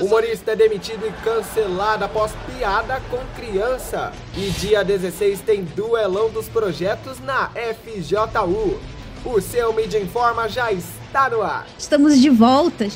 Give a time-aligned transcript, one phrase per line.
[0.00, 4.10] Humorista é demitido e cancelado após piada com criança.
[4.34, 8.80] E dia 16 tem duelão dos projetos na FJU.
[9.26, 11.66] O seu Mídia Informa já está no ar.
[11.78, 12.88] Estamos de volta.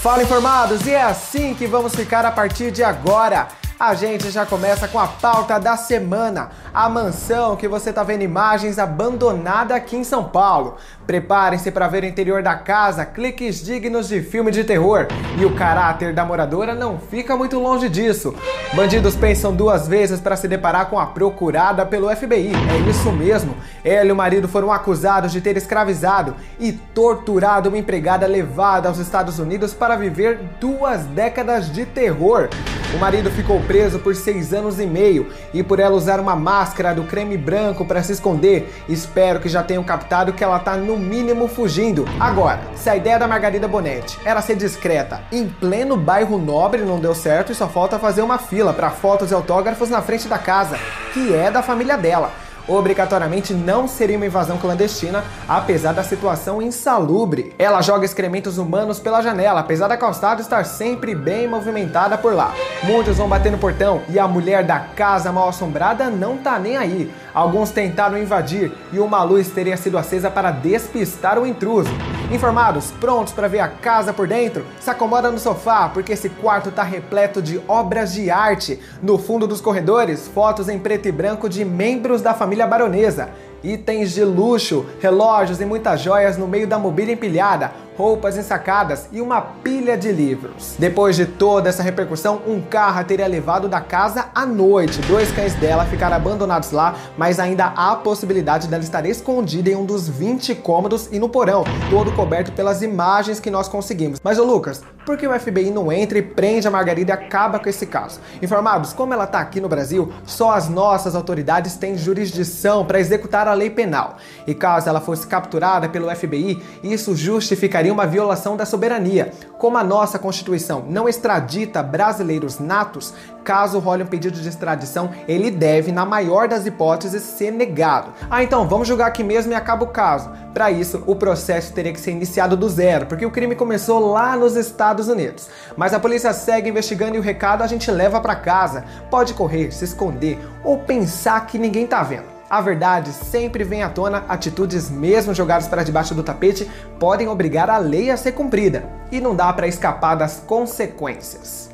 [0.00, 3.48] Fala informados, e é assim que vamos ficar a partir de agora.
[3.80, 6.50] A gente já começa com a pauta da semana.
[6.74, 10.76] A mansão que você tá vendo imagens abandonada aqui em São Paulo.
[11.06, 15.06] Preparem-se para ver o interior da casa, cliques dignos de filme de terror.
[15.38, 18.34] E o caráter da moradora não fica muito longe disso.
[18.74, 22.52] Bandidos pensam duas vezes para se deparar com a procurada pelo FBI.
[22.52, 23.56] É isso mesmo.
[23.82, 28.98] Ela e o marido foram acusados de ter escravizado e torturado uma empregada levada aos
[28.98, 32.50] Estados Unidos para viver duas décadas de terror.
[32.92, 36.92] O marido ficou preso por seis anos e meio e por ela usar uma máscara
[36.92, 38.68] do creme branco para se esconder.
[38.88, 42.04] Espero que já tenham captado que ela tá no mínimo fugindo.
[42.18, 46.98] Agora, se a ideia da Margarida Bonetti era ser discreta em pleno bairro nobre não
[46.98, 50.38] deu certo e só falta fazer uma fila para fotos e autógrafos na frente da
[50.38, 50.76] casa,
[51.12, 52.32] que é da família dela
[52.68, 57.54] obrigatoriamente não seria uma invasão clandestina, apesar da situação insalubre.
[57.58, 62.54] Ela joga excrementos humanos pela janela, apesar da calçada estar sempre bem movimentada por lá.
[62.82, 66.76] Muitos vão bater no portão e a mulher da casa mal assombrada não tá nem
[66.76, 67.12] aí.
[67.34, 71.90] Alguns tentaram invadir e uma luz teria sido acesa para despistar o intruso.
[72.30, 76.70] Informados, prontos para ver a casa por dentro, se acomoda no sofá porque esse quarto
[76.70, 78.78] tá repleto de obras de arte.
[79.02, 83.30] No fundo dos corredores, fotos em preto e branco de membros da família baronesa.
[83.64, 89.20] Itens de luxo, relógios e muitas joias no meio da mobília empilhada, roupas ensacadas e
[89.20, 90.74] uma pilha de livros.
[90.78, 95.02] Depois de toda essa repercussão, um carro teria levado da casa à noite.
[95.02, 99.76] Dois cães dela ficaram abandonados lá, mas ainda há a possibilidade dela estar escondida em
[99.76, 104.18] um dos 20 cômodos e no porão, todo coberto pelas imagens que nós conseguimos.
[104.24, 107.58] Mas o Lucas, por que o FBI não entra e prende a Margarida e acaba
[107.58, 108.20] com esse caso?
[108.40, 113.48] Informados, como ela está aqui no Brasil, só as nossas autoridades têm jurisdição para executar
[113.48, 114.18] a lei penal.
[114.46, 119.32] E caso ela fosse capturada pelo FBI, isso justificaria uma violação da soberania.
[119.58, 123.12] Como a nossa Constituição não extradita brasileiros natos,
[123.42, 128.12] caso role um pedido de extradição, ele deve, na maior das hipóteses, ser negado.
[128.30, 130.30] Ah, então vamos julgar aqui mesmo e acaba o caso.
[130.54, 134.36] Para isso, o processo teria que ser iniciado do zero, porque o crime começou lá
[134.36, 135.48] nos Estados Unidos.
[135.76, 138.84] Mas a polícia segue investigando e o recado a gente leva para casa.
[139.10, 142.40] Pode correr, se esconder ou pensar que ninguém tá vendo.
[142.50, 146.68] A verdade sempre vem à tona, atitudes mesmo jogadas para debaixo do tapete
[146.98, 151.70] podem obrigar a lei a ser cumprida e não dá para escapar das consequências.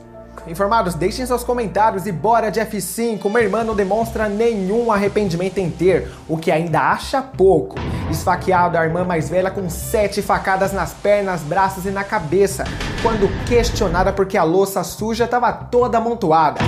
[0.49, 3.25] Informados, deixem seus comentários e bora de F5.
[3.25, 7.77] Uma irmã não demonstra nenhum arrependimento em ter, o que ainda acha pouco.
[8.11, 12.65] Esfaqueado a irmã mais velha com sete facadas nas pernas, braços e na cabeça,
[13.03, 16.61] quando questionada porque a louça suja estava toda amontoada.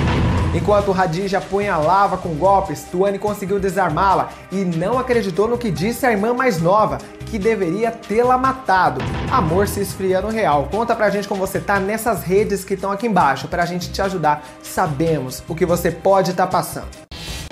[0.54, 6.06] Enquanto Radija punha lava com golpes, Tuane conseguiu desarmá-la e não acreditou no que disse
[6.06, 9.00] a irmã mais nova, que deveria tê-la matado.
[9.31, 10.69] Amor se esfriando real.
[10.70, 14.00] Conta pra gente como você tá nessas redes que estão aqui embaixo, pra gente te
[14.00, 14.42] ajudar.
[14.62, 17.08] Sabemos o que você pode estar tá passando.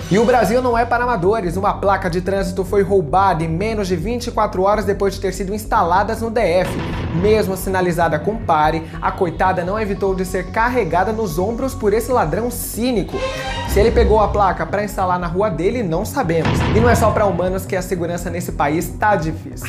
[0.09, 1.57] E o Brasil não é para amadores.
[1.57, 5.53] Uma placa de trânsito foi roubada em menos de 24 horas depois de ter sido
[5.53, 6.71] instalada no DF.
[7.21, 12.09] Mesmo sinalizada com pare, a coitada não evitou de ser carregada nos ombros por esse
[12.09, 13.17] ladrão cínico.
[13.67, 16.57] Se ele pegou a placa para instalar na rua dele, não sabemos.
[16.73, 19.67] E não é só para humanos que a segurança nesse país tá difícil.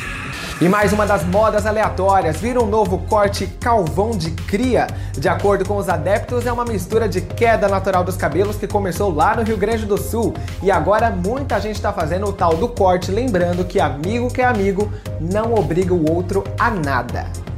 [0.61, 4.87] E mais uma das modas aleatórias, vira um novo corte calvão de cria.
[5.17, 9.09] De acordo com os adeptos, é uma mistura de queda natural dos cabelos que começou
[9.09, 10.33] lá no Rio Grande do Sul.
[10.61, 14.45] E agora muita gente está fazendo o tal do corte, lembrando que amigo que é
[14.45, 17.48] amigo não obriga o outro a nada.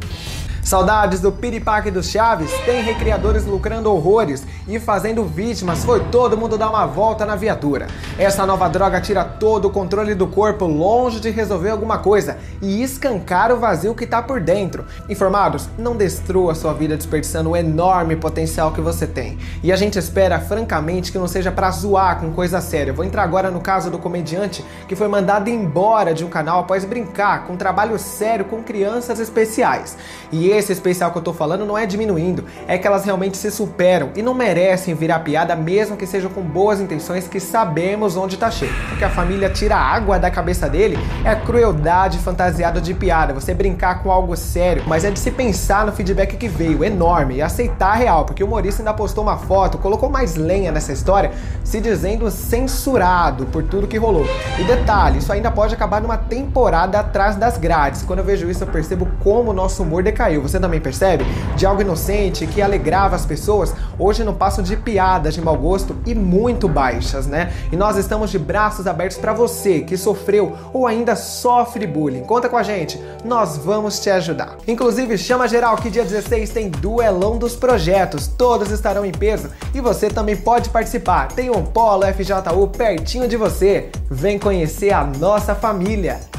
[0.72, 2.50] Saudades do piripaque dos Chaves?
[2.64, 5.84] Tem recriadores lucrando horrores e fazendo vítimas.
[5.84, 7.88] Foi todo mundo dar uma volta na viatura.
[8.18, 12.82] Essa nova droga tira todo o controle do corpo longe de resolver alguma coisa e
[12.82, 14.86] escancar o vazio que tá por dentro.
[15.10, 19.38] Informados, não destrua sua vida desperdiçando o enorme potencial que você tem.
[19.62, 22.94] E a gente espera, francamente, que não seja para zoar com coisa séria.
[22.94, 26.86] vou entrar agora no caso do comediante que foi mandado embora de um canal após
[26.86, 29.98] brincar com um trabalho sério com crianças especiais.
[30.32, 33.52] E esse especial que eu tô falando não é diminuindo, é que elas realmente se
[33.52, 38.38] superam e não merecem virar piada, mesmo que sejam com boas intenções, que sabemos onde
[38.38, 38.74] tá cheio.
[38.90, 44.02] Porque a família tira água da cabeça dele é crueldade fantasiada de piada, você brincar
[44.02, 47.92] com algo sério, mas é de se pensar no feedback que veio, enorme, e aceitar
[47.92, 51.32] a real, porque o humorista ainda postou uma foto, colocou mais lenha nessa história,
[51.64, 54.26] se dizendo censurado por tudo que rolou.
[54.60, 58.04] E detalhe, isso ainda pode acabar numa temporada atrás das grades.
[58.04, 60.42] Quando eu vejo isso, eu percebo como o nosso humor decaiu.
[60.52, 61.24] Você também percebe?
[61.56, 65.96] De algo inocente que alegrava as pessoas, hoje não passam de piadas de mau gosto
[66.06, 67.54] e muito baixas, né?
[67.72, 72.24] E nós estamos de braços abertos para você que sofreu ou ainda sofre bullying.
[72.24, 74.58] Conta com a gente, nós vamos te ajudar.
[74.68, 79.80] Inclusive, chama geral que dia 16 tem duelão dos projetos, todos estarão em peso e
[79.80, 81.30] você também pode participar.
[81.30, 83.90] Tem um Polo FJU pertinho de você.
[84.10, 86.31] Vem conhecer a nossa família.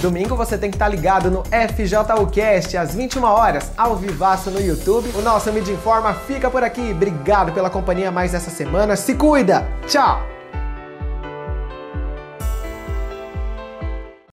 [0.00, 5.10] Domingo você tem que estar ligado no FJUcast às 21 horas, ao vivaço no YouTube.
[5.16, 6.92] O nosso Mídia Informa fica por aqui.
[6.92, 8.94] Obrigado pela companhia mais essa semana.
[8.94, 9.66] Se cuida.
[9.86, 10.35] Tchau.